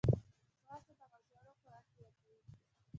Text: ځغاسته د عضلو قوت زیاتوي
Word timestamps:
ځغاسته 0.63 0.93
د 0.99 1.01
عضلو 1.13 1.39
قوت 1.63 1.85
زیاتوي 1.95 2.39